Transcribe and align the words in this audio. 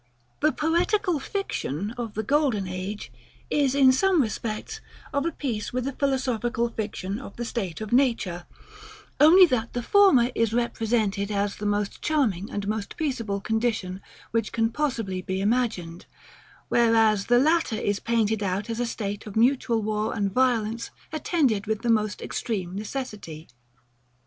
This 0.39 0.53
POETICAL 0.57 1.19
fiction 1.19 1.91
of 1.95 2.15
the 2.15 2.23
GOLDEN 2.23 2.67
AGE, 2.67 3.11
is 3.51 3.75
in 3.75 3.91
some 3.91 4.19
respects, 4.19 4.81
of 5.13 5.27
a 5.27 5.31
piece 5.31 5.71
with 5.71 5.83
the 5.85 5.91
PHILOSOPHICAL 5.91 6.69
fiction 6.69 7.19
of 7.19 7.35
the 7.35 7.45
STATE 7.45 7.81
OF 7.81 7.93
NATURE; 7.93 8.47
only 9.19 9.45
that 9.45 9.73
the 9.73 9.83
former 9.83 10.31
is 10.33 10.53
represented 10.55 11.29
as 11.29 11.57
the 11.57 11.67
most 11.67 12.01
charming 12.01 12.49
and 12.49 12.67
most 12.67 12.97
peaceable 12.97 13.39
condition, 13.41 14.01
which 14.31 14.51
can 14.51 14.71
possibly 14.71 15.21
be 15.21 15.39
imagined; 15.39 16.07
whereas 16.67 17.27
the 17.27 17.37
latter 17.37 17.77
is 17.77 17.99
painted 17.99 18.41
out 18.41 18.71
as 18.71 18.79
a 18.79 18.87
state 18.87 19.27
of 19.27 19.35
mutual 19.35 19.83
war 19.83 20.15
and 20.15 20.33
violence, 20.33 20.89
attended 21.13 21.67
with 21.67 21.83
the 21.83 21.91
most 21.91 22.23
extreme 22.23 22.73
necessity. 22.75 23.47